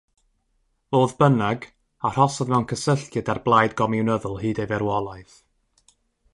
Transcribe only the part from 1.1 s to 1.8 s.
bynnag,